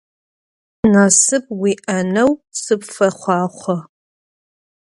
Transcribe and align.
Nasıp 0.93 1.45
vui'eneu 1.59 2.31
sıpfexhuaxho! 2.61 3.77